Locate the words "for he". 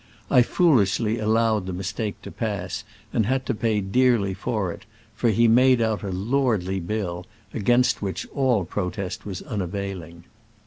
5.13-5.47